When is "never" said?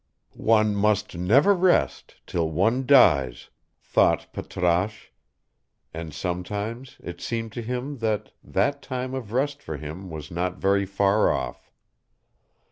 1.15-1.53